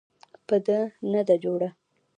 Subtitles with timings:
[0.47, 0.79] په ده
[1.11, 1.69] نه ده جوړه.